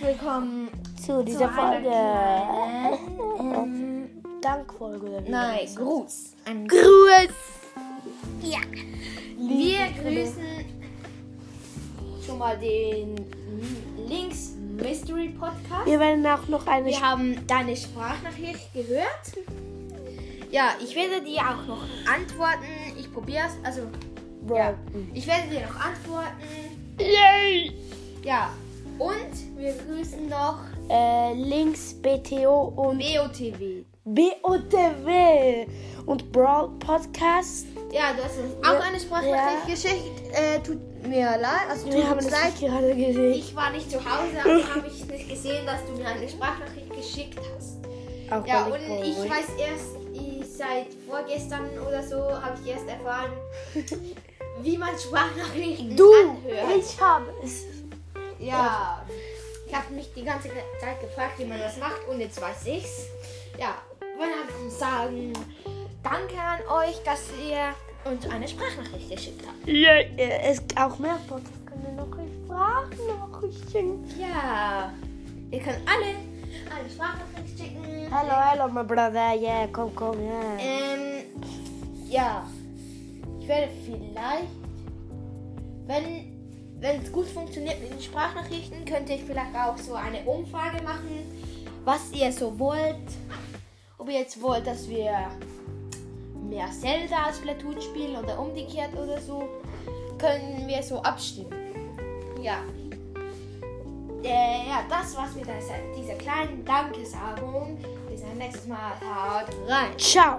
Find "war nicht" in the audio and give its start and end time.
43.56-43.90